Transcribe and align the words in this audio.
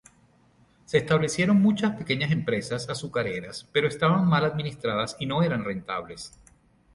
Se 0.85 0.97
establecieron 0.97 1.61
muchas 1.61 1.95
pequeñas 1.95 2.31
empresas 2.31 2.89
azucareras, 2.89 3.69
pero 3.71 3.87
estaban 3.87 4.27
mal 4.27 4.43
administradas 4.45 5.15
y 5.19 5.27
no 5.27 5.43
eran 5.43 5.63
rentables. 5.63 6.33